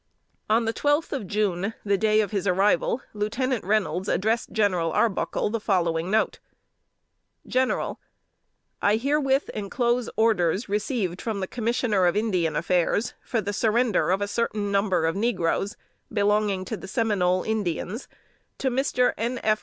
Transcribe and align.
On 0.49 0.65
the 0.65 0.73
twelfth 0.73 1.13
of 1.13 1.27
June, 1.27 1.75
the 1.85 1.95
day 1.95 2.21
of 2.21 2.31
his 2.31 2.47
arrival, 2.47 3.03
Lieutenant 3.13 3.63
Reynolds 3.63 4.09
addressed 4.09 4.51
General 4.51 4.91
Arbuckle 4.91 5.51
the 5.51 5.59
following 5.59 6.09
note: 6.09 6.39
"GENERAL: 7.45 7.99
I 8.81 8.95
herewith 8.95 9.49
enclose 9.49 10.09
orders, 10.17 10.67
received 10.67 11.21
from 11.21 11.39
the 11.39 11.45
Commissioner 11.45 12.07
of 12.07 12.17
Indian 12.17 12.55
Affairs, 12.55 13.13
for 13.21 13.41
the 13.41 13.53
surrender 13.53 14.09
of 14.09 14.21
a 14.23 14.27
certain 14.27 14.71
number 14.71 15.05
of 15.05 15.15
negroes, 15.15 15.77
belonging 16.11 16.65
to 16.65 16.75
the 16.77 16.87
Seminole 16.87 17.43
Indians, 17.43 18.07
to 18.57 18.71
Mr. 18.71 19.13
N. 19.19 19.39
F. 19.43 19.59